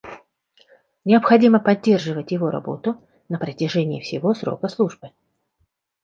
[1.05, 5.11] Необходимо поддерживать его работу на протяжении всего срока службы